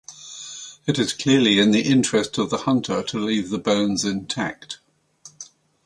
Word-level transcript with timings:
It 0.87 0.97
is 0.97 1.13
clearly 1.13 1.59
in 1.59 1.69
the 1.69 1.83
interest 1.83 2.39
of 2.39 2.49
the 2.49 2.57
hunter 2.65 3.03
to 3.03 3.19
leave 3.19 3.51
the 3.51 3.59
bones 3.59 4.03
intact. 4.03 4.79